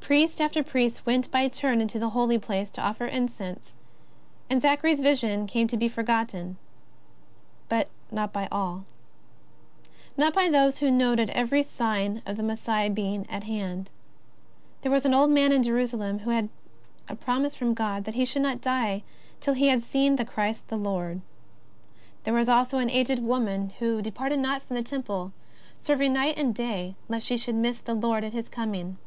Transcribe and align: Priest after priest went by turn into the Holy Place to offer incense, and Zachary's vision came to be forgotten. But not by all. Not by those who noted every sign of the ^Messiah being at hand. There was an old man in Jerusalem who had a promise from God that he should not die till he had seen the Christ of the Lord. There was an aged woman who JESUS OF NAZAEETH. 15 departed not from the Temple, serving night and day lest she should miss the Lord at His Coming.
Priest 0.00 0.40
after 0.40 0.64
priest 0.64 1.06
went 1.06 1.30
by 1.30 1.46
turn 1.46 1.80
into 1.80 1.96
the 2.00 2.08
Holy 2.08 2.40
Place 2.40 2.70
to 2.72 2.80
offer 2.84 3.06
incense, 3.06 3.76
and 4.50 4.60
Zachary's 4.60 4.98
vision 4.98 5.46
came 5.46 5.68
to 5.68 5.76
be 5.76 5.86
forgotten. 5.86 6.56
But 7.68 7.88
not 8.10 8.32
by 8.32 8.48
all. 8.50 8.84
Not 10.16 10.34
by 10.34 10.48
those 10.48 10.78
who 10.78 10.90
noted 10.90 11.30
every 11.30 11.62
sign 11.62 12.20
of 12.26 12.36
the 12.36 12.42
^Messiah 12.42 12.92
being 12.92 13.30
at 13.30 13.44
hand. 13.44 13.92
There 14.80 14.90
was 14.90 15.06
an 15.06 15.14
old 15.14 15.30
man 15.30 15.52
in 15.52 15.62
Jerusalem 15.62 16.18
who 16.18 16.30
had 16.30 16.48
a 17.08 17.14
promise 17.14 17.54
from 17.54 17.72
God 17.72 18.02
that 18.06 18.14
he 18.16 18.24
should 18.24 18.42
not 18.42 18.60
die 18.60 19.04
till 19.38 19.54
he 19.54 19.68
had 19.68 19.82
seen 19.82 20.16
the 20.16 20.24
Christ 20.24 20.62
of 20.62 20.66
the 20.70 20.78
Lord. 20.78 21.20
There 22.24 22.34
was 22.34 22.48
an 22.48 22.90
aged 22.90 23.20
woman 23.20 23.70
who 23.78 23.98
JESUS 23.98 23.98
OF 23.98 23.98
NAZAEETH. 23.98 23.98
15 23.98 24.02
departed 24.02 24.40
not 24.40 24.62
from 24.62 24.74
the 24.74 24.82
Temple, 24.82 25.32
serving 25.78 26.12
night 26.12 26.36
and 26.36 26.52
day 26.52 26.96
lest 27.08 27.24
she 27.28 27.36
should 27.36 27.54
miss 27.54 27.78
the 27.78 27.94
Lord 27.94 28.24
at 28.24 28.32
His 28.32 28.48
Coming. 28.48 28.98